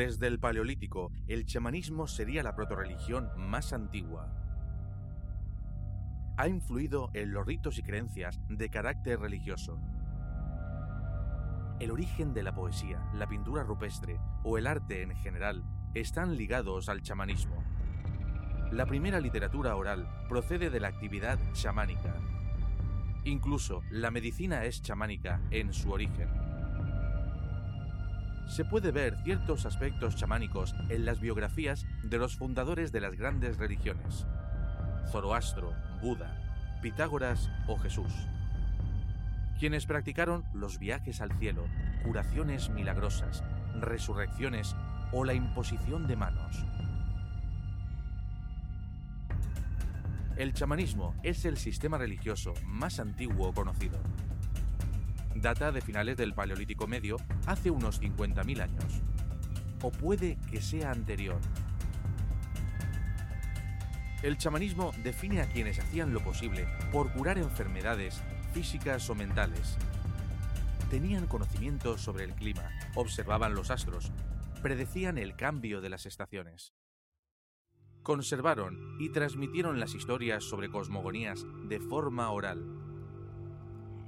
[0.00, 4.32] Desde el Paleolítico, el chamanismo sería la protorreligión más antigua.
[6.38, 9.78] Ha influido en los ritos y creencias de carácter religioso.
[11.80, 16.88] El origen de la poesía, la pintura rupestre o el arte en general están ligados
[16.88, 17.62] al chamanismo.
[18.72, 22.14] La primera literatura oral procede de la actividad chamánica.
[23.24, 26.49] Incluso la medicina es chamánica en su origen
[28.50, 33.58] se puede ver ciertos aspectos chamánicos en las biografías de los fundadores de las grandes
[33.58, 34.26] religiones,
[35.12, 36.36] Zoroastro, Buda,
[36.82, 38.12] Pitágoras o Jesús,
[39.60, 41.64] quienes practicaron los viajes al cielo,
[42.02, 43.44] curaciones milagrosas,
[43.78, 44.74] resurrecciones
[45.12, 46.64] o la imposición de manos.
[50.36, 54.00] El chamanismo es el sistema religioso más antiguo conocido
[55.34, 59.02] data de finales del Paleolítico Medio, hace unos 50.000 años.
[59.82, 61.40] O puede que sea anterior.
[64.22, 69.78] El chamanismo define a quienes hacían lo posible por curar enfermedades físicas o mentales.
[70.90, 74.12] Tenían conocimiento sobre el clima, observaban los astros,
[74.60, 76.74] predecían el cambio de las estaciones.
[78.02, 82.79] Conservaron y transmitieron las historias sobre cosmogonías de forma oral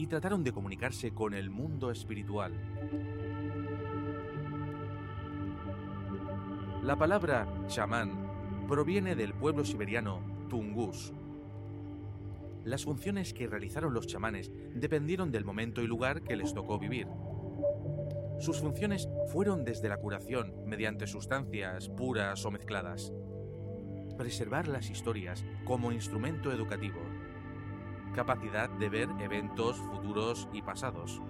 [0.00, 2.54] y trataron de comunicarse con el mundo espiritual.
[6.82, 11.12] La palabra chamán proviene del pueblo siberiano Tungus.
[12.64, 17.06] Las funciones que realizaron los chamanes dependieron del momento y lugar que les tocó vivir.
[18.38, 23.12] Sus funciones fueron desde la curación mediante sustancias puras o mezcladas,
[24.16, 27.00] preservar las historias como instrumento educativo,
[28.12, 31.20] capacidad de ver eventos futuros y pasados.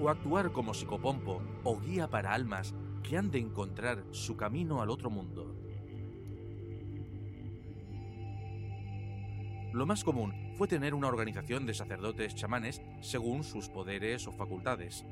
[0.00, 4.90] O actuar como psicopompo o guía para almas que han de encontrar su camino al
[4.90, 5.56] otro mundo.
[9.72, 15.04] Lo más común fue tener una organización de sacerdotes chamanes según sus poderes o facultades.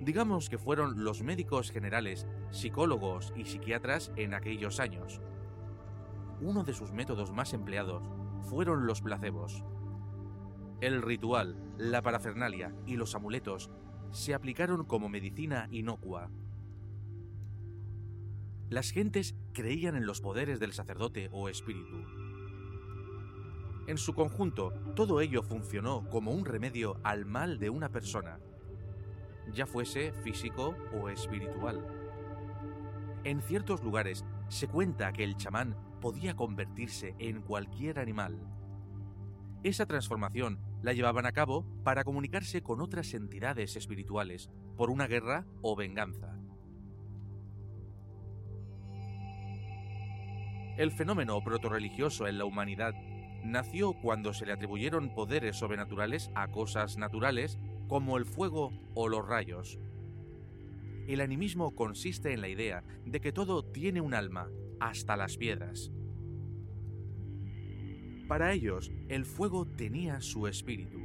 [0.00, 5.20] Digamos que fueron los médicos generales, psicólogos y psiquiatras en aquellos años.
[6.40, 8.02] Uno de sus métodos más empleados
[8.42, 9.64] fueron los placebos.
[10.80, 13.70] El ritual, la parafernalia y los amuletos
[14.10, 16.30] se aplicaron como medicina inocua.
[18.68, 22.04] Las gentes creían en los poderes del sacerdote o espíritu.
[23.86, 28.38] En su conjunto, todo ello funcionó como un remedio al mal de una persona,
[29.52, 31.84] ya fuese físico o espiritual.
[33.24, 38.36] En ciertos lugares se cuenta que el chamán podía convertirse en cualquier animal.
[39.62, 45.46] Esa transformación la llevaban a cabo para comunicarse con otras entidades espirituales por una guerra
[45.62, 46.36] o venganza.
[50.76, 52.94] El fenómeno protorreligioso en la humanidad
[53.44, 59.26] nació cuando se le atribuyeron poderes sobrenaturales a cosas naturales como el fuego o los
[59.26, 59.78] rayos.
[61.06, 64.48] El animismo consiste en la idea de que todo tiene un alma
[64.82, 65.92] hasta las piedras.
[68.26, 70.98] Para ellos, el fuego tenía su espíritu.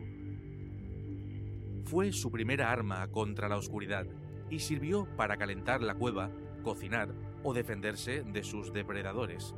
[1.84, 4.08] Fue su primera arma contra la oscuridad
[4.50, 6.32] y sirvió para calentar la cueva,
[6.64, 9.54] cocinar o defenderse de sus depredadores.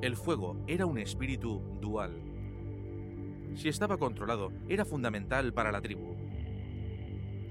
[0.00, 2.20] El fuego era un espíritu dual.
[3.54, 6.16] Si estaba controlado, era fundamental para la tribu.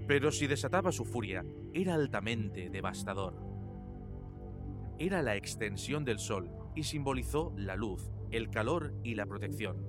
[0.08, 3.51] Pero si desataba su furia, era altamente devastador
[5.06, 9.88] era la extensión del sol y simbolizó la luz, el calor y la protección.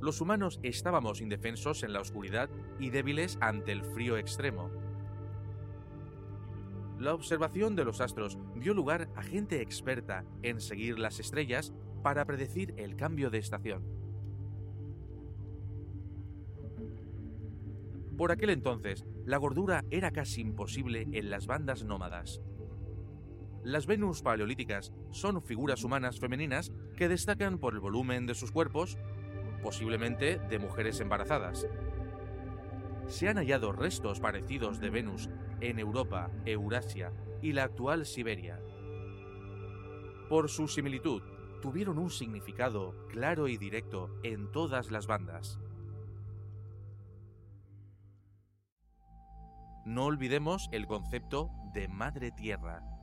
[0.00, 2.50] Los humanos estábamos indefensos en la oscuridad
[2.80, 4.70] y débiles ante el frío extremo.
[6.98, 12.24] La observación de los astros dio lugar a gente experta en seguir las estrellas para
[12.24, 13.84] predecir el cambio de estación.
[18.16, 22.40] Por aquel entonces, la gordura era casi imposible en las bandas nómadas.
[23.68, 28.96] Las Venus paleolíticas son figuras humanas femeninas que destacan por el volumen de sus cuerpos,
[29.62, 31.66] posiblemente de mujeres embarazadas.
[33.08, 35.28] Se han hallado restos parecidos de Venus
[35.60, 37.12] en Europa, Eurasia
[37.42, 38.58] y la actual Siberia.
[40.30, 41.22] Por su similitud,
[41.60, 45.60] tuvieron un significado claro y directo en todas las bandas.
[49.84, 52.97] No olvidemos el concepto de Madre Tierra.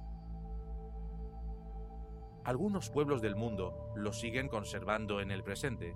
[2.45, 5.95] Algunos pueblos del mundo lo siguen conservando en el presente.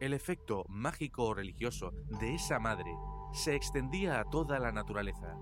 [0.00, 2.90] El efecto mágico o religioso de esa madre
[3.34, 5.36] se extendía a toda la naturaleza,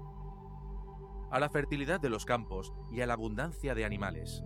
[1.31, 4.43] a la fertilidad de los campos y a la abundancia de animales.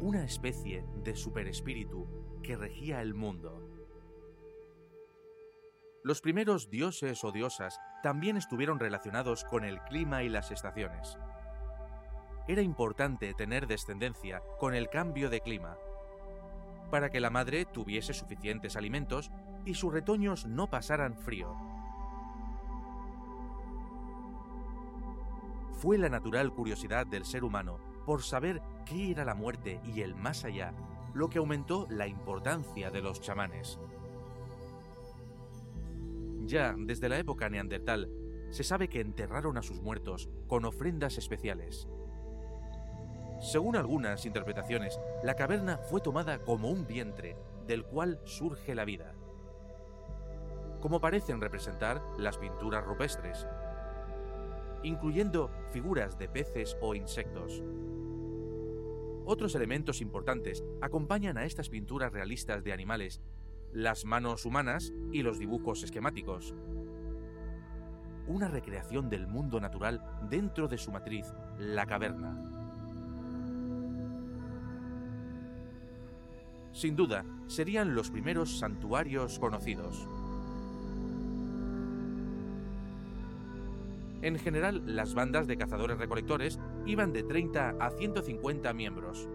[0.00, 3.68] Una especie de superespíritu que regía el mundo.
[6.02, 11.16] Los primeros dioses o diosas también estuvieron relacionados con el clima y las estaciones.
[12.48, 15.76] Era importante tener descendencia con el cambio de clima,
[16.90, 19.30] para que la madre tuviese suficientes alimentos
[19.66, 21.54] y sus retoños no pasaran frío.
[25.74, 30.14] Fue la natural curiosidad del ser humano por saber qué era la muerte y el
[30.14, 30.72] más allá
[31.12, 33.78] lo que aumentó la importancia de los chamanes.
[36.46, 38.10] Ya desde la época neandertal
[38.48, 41.86] se sabe que enterraron a sus muertos con ofrendas especiales.
[43.40, 47.36] Según algunas interpretaciones, la caverna fue tomada como un vientre
[47.66, 49.14] del cual surge la vida,
[50.80, 53.46] como parecen representar las pinturas rupestres,
[54.82, 57.62] incluyendo figuras de peces o insectos.
[59.24, 63.20] Otros elementos importantes acompañan a estas pinturas realistas de animales
[63.72, 66.54] las manos humanas y los dibujos esquemáticos.
[68.26, 72.57] Una recreación del mundo natural dentro de su matriz, la caverna.
[76.78, 80.06] Sin duda, serían los primeros santuarios conocidos.
[84.22, 89.28] En general, las bandas de cazadores-recolectores iban de 30 a 150 miembros,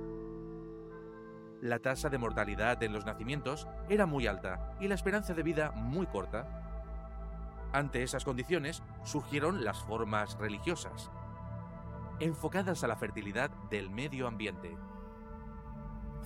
[1.59, 5.71] la tasa de mortalidad en los nacimientos era muy alta y la esperanza de vida
[5.71, 6.47] muy corta.
[7.73, 11.11] Ante esas condiciones surgieron las formas religiosas,
[12.21, 14.77] enfocadas a la fertilidad del medio ambiente,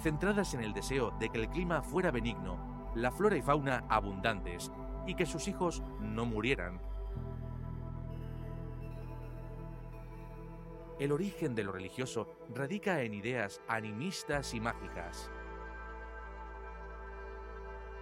[0.02, 4.72] centradas en el deseo de que el clima fuera benigno, la flora y fauna abundantes
[5.06, 6.82] y que sus hijos no murieran.
[11.00, 15.30] El origen de lo religioso radica en ideas animistas y mágicas.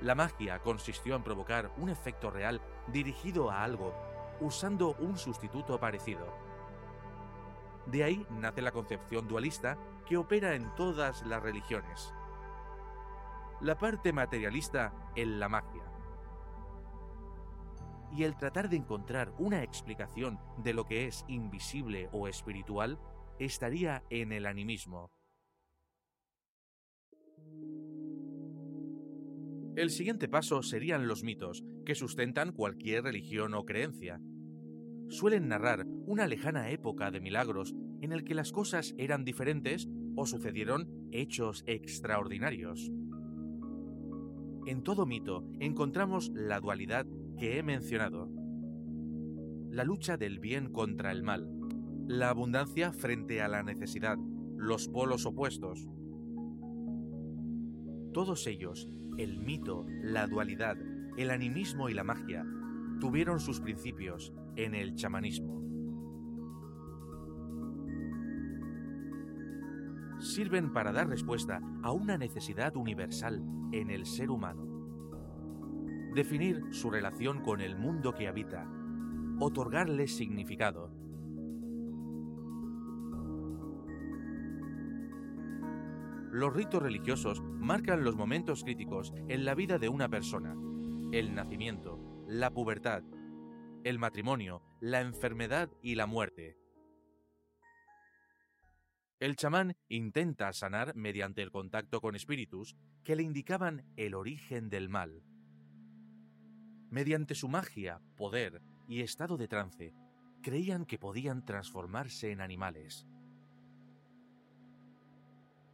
[0.01, 3.93] La magia consistió en provocar un efecto real dirigido a algo,
[4.39, 6.44] usando un sustituto parecido.
[7.87, 9.77] De ahí nace la concepción dualista
[10.07, 12.13] que opera en todas las religiones.
[13.61, 15.83] La parte materialista en la magia
[18.15, 22.99] y el tratar de encontrar una explicación de lo que es invisible o espiritual
[23.39, 25.11] estaría en el animismo.
[29.75, 34.21] El siguiente paso serían los mitos, que sustentan cualquier religión o creencia.
[35.07, 40.25] Suelen narrar una lejana época de milagros en el que las cosas eran diferentes o
[40.25, 42.91] sucedieron hechos extraordinarios.
[44.65, 47.05] En todo mito encontramos la dualidad
[47.37, 48.29] que he mencionado.
[49.69, 51.47] La lucha del bien contra el mal,
[52.07, 54.17] la abundancia frente a la necesidad,
[54.57, 55.87] los polos opuestos.
[58.11, 60.77] Todos ellos, el mito, la dualidad,
[61.17, 62.45] el animismo y la magia,
[62.99, 65.61] tuvieron sus principios en el chamanismo.
[70.19, 74.75] Sirven para dar respuesta a una necesidad universal en el ser humano
[76.15, 78.65] definir su relación con el mundo que habita,
[79.39, 80.89] otorgarle significado.
[86.31, 90.55] Los ritos religiosos marcan los momentos críticos en la vida de una persona,
[91.11, 93.03] el nacimiento, la pubertad,
[93.85, 96.57] el matrimonio, la enfermedad y la muerte.
[99.19, 104.89] El chamán intenta sanar mediante el contacto con espíritus que le indicaban el origen del
[104.89, 105.21] mal.
[106.89, 109.93] Mediante su magia, poder y estado de trance,
[110.41, 113.05] creían que podían transformarse en animales.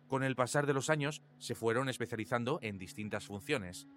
[0.09, 3.87] Con el pasar de los años, se fueron especializando en distintas funciones.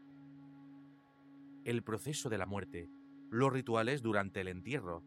[1.64, 2.90] el proceso de la muerte,
[3.34, 5.02] los rituales durante el entierro,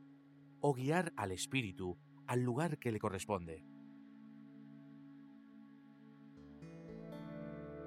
[0.59, 3.65] o guiar al espíritu al lugar que le corresponde.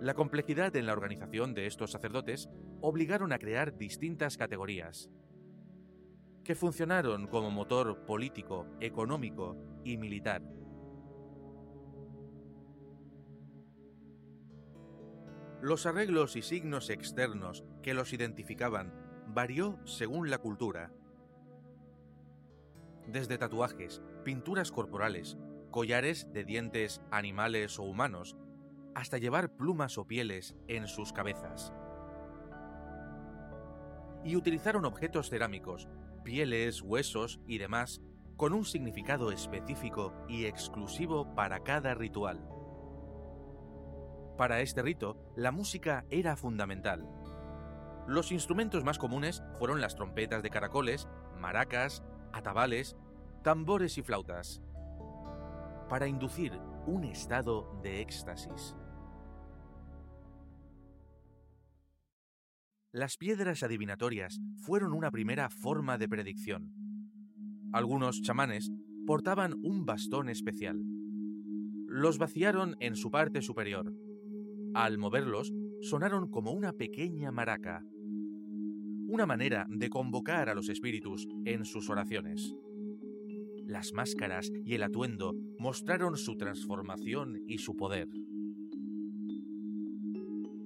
[0.00, 2.48] La complejidad en la organización de estos sacerdotes
[2.80, 5.10] obligaron a crear distintas categorías,
[6.42, 10.42] que funcionaron como motor político, económico y militar.
[15.60, 18.99] Los arreglos y signos externos que los identificaban
[19.34, 20.92] varió según la cultura.
[23.06, 25.36] Desde tatuajes, pinturas corporales,
[25.70, 28.36] collares de dientes animales o humanos,
[28.94, 31.72] hasta llevar plumas o pieles en sus cabezas.
[34.24, 35.88] Y utilizaron objetos cerámicos,
[36.24, 38.00] pieles, huesos y demás
[38.36, 42.46] con un significado específico y exclusivo para cada ritual.
[44.36, 47.06] Para este rito, la música era fundamental.
[48.10, 51.06] Los instrumentos más comunes fueron las trompetas de caracoles,
[51.38, 52.02] maracas,
[52.32, 52.96] atabales,
[53.44, 54.60] tambores y flautas,
[55.88, 58.74] para inducir un estado de éxtasis.
[62.90, 66.74] Las piedras adivinatorias fueron una primera forma de predicción.
[67.72, 68.72] Algunos chamanes
[69.06, 70.82] portaban un bastón especial.
[71.86, 73.92] Los vaciaron en su parte superior
[74.74, 77.84] al moverlos, sonaron como una pequeña maraca,
[79.10, 82.54] una manera de convocar a los espíritus en sus oraciones.
[83.66, 88.06] Las máscaras y el atuendo mostraron su transformación y su poder.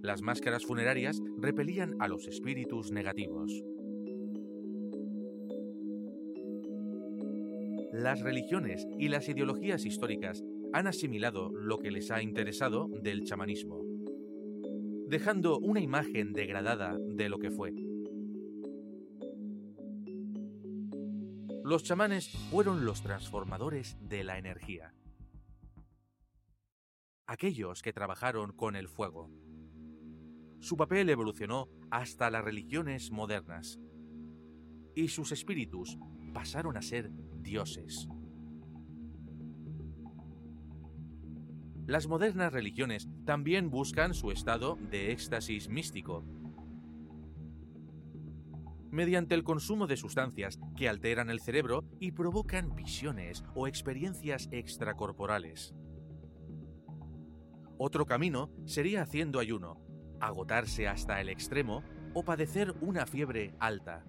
[0.02, 3.50] Las máscaras funerarias repelían a los espíritus negativos.
[7.94, 13.84] Las religiones y las ideologías históricas han asimilado lo que les ha interesado del chamanismo
[15.06, 17.72] dejando una imagen degradada de lo que fue.
[21.64, 24.92] Los chamanes fueron los transformadores de la energía.
[27.26, 29.30] Aquellos que trabajaron con el fuego.
[30.60, 33.78] Su papel evolucionó hasta las religiones modernas.
[34.94, 35.96] Y sus espíritus
[36.34, 38.08] pasaron a ser dioses.
[41.86, 46.26] Las modernas religiones también buscan su estado de éxtasis místico,
[48.94, 55.74] mediante el consumo de sustancias que alteran el cerebro y provocan visiones o experiencias extracorporales.
[57.76, 59.84] Otro camino sería haciendo ayuno,
[60.20, 61.82] agotarse hasta el extremo
[62.14, 64.04] o padecer una fiebre alta.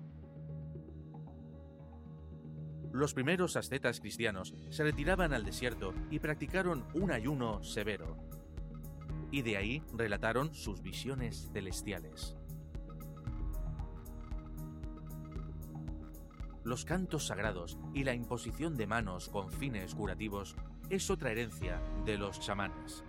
[2.93, 8.17] Los primeros ascetas cristianos se retiraban al desierto y practicaron un ayuno severo.
[9.31, 12.37] Y de ahí relataron sus visiones celestiales.
[16.65, 20.55] Los cantos sagrados y la imposición de manos con fines curativos
[20.89, 23.03] es otra herencia de los chamanes.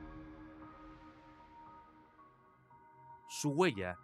[3.30, 3.96] Su huella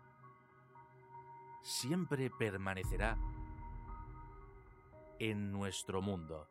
[1.61, 3.19] siempre permanecerá
[5.19, 6.49] en nuestro mundo.